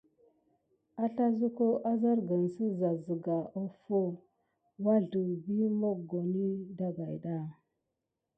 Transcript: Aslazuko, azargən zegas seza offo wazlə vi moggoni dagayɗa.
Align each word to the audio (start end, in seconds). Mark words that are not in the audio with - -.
Aslazuko, 1.07 1.65
azargən 1.89 2.47
zegas 2.79 2.97
seza 3.11 3.37
offo 3.65 4.01
wazlə 4.87 5.23
vi 5.45 5.61
moggoni 5.85 6.49
dagayɗa. 6.77 7.37